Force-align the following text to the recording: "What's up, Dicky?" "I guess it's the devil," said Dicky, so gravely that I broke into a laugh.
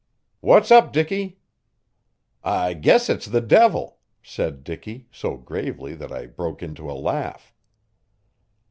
"What's 0.39 0.71
up, 0.71 0.91
Dicky?" 0.91 1.37
"I 2.43 2.73
guess 2.73 3.07
it's 3.07 3.27
the 3.27 3.39
devil," 3.39 3.99
said 4.23 4.63
Dicky, 4.63 5.05
so 5.11 5.37
gravely 5.37 5.93
that 5.93 6.11
I 6.11 6.25
broke 6.25 6.63
into 6.63 6.89
a 6.89 6.97
laugh. 6.99 7.53